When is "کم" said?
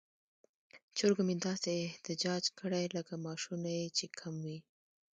4.19-4.35